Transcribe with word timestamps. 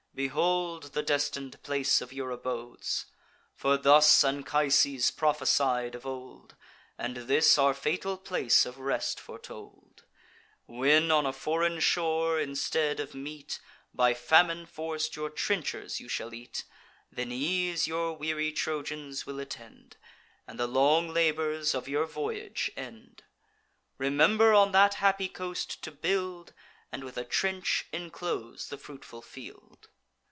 Behold 0.13 0.91
the 0.91 1.01
destin'd 1.01 1.63
place 1.63 2.01
of 2.01 2.11
your 2.11 2.31
abodes! 2.31 3.05
For 3.55 3.77
thus 3.77 4.25
Anchises 4.25 5.09
prophesied 5.09 5.95
of 5.95 6.05
old, 6.05 6.57
And 6.97 7.15
this 7.15 7.57
our 7.57 7.73
fatal 7.73 8.17
place 8.17 8.65
of 8.65 8.77
rest 8.77 9.21
foretold: 9.21 10.03
'When, 10.65 11.11
on 11.11 11.25
a 11.25 11.31
foreign 11.31 11.79
shore, 11.79 12.41
instead 12.41 12.99
of 12.99 13.15
meat, 13.15 13.61
By 13.93 14.13
famine 14.13 14.65
forc'd, 14.65 15.15
your 15.15 15.29
trenchers 15.29 16.01
you 16.01 16.09
shall 16.09 16.33
eat, 16.33 16.65
Then 17.09 17.31
ease 17.31 17.87
your 17.87 18.11
weary 18.13 18.51
Trojans 18.51 19.25
will 19.25 19.39
attend, 19.39 19.95
And 20.45 20.59
the 20.59 20.67
long 20.67 21.07
labours 21.07 21.73
of 21.73 21.87
your 21.87 22.05
voyage 22.05 22.69
end. 22.75 23.23
Remember 23.97 24.53
on 24.53 24.73
that 24.73 24.95
happy 24.95 25.29
coast 25.29 25.81
to 25.83 25.89
build, 25.91 26.53
And 26.91 27.05
with 27.05 27.17
a 27.17 27.23
trench 27.25 27.85
inclose 27.93 28.67
the 28.67 28.77
fruitful 28.77 29.21
field. 29.21 29.87